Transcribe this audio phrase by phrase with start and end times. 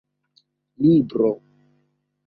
[0.89, 1.31] libro